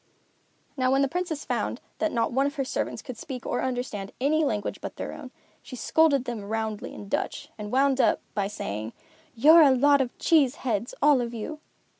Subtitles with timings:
[0.77, 4.13] Now when the Princess found that not one of her servants could speak or understand
[4.19, 5.29] any language but their own,
[5.61, 8.93] she scolded them roundly in Dutch, and wound up by saying,
[9.35, 11.59] "You're a lot of cheese heads, all of you."